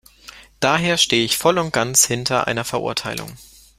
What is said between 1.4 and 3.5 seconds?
und ganz hinter einer Verurteilung.